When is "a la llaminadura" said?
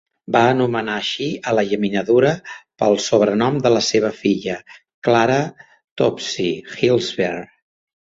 1.49-2.31